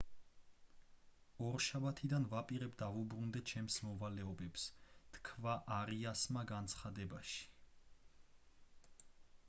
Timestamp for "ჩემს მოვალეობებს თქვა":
3.51-5.53